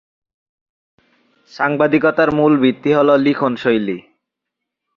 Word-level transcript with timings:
সাংবাদিকতার 1.53 2.29
মূল 2.31 2.53
ভিত্তি 2.63 2.91
হলো 2.97 3.13
লিখন 3.17 3.53
শৈলী 3.55 3.97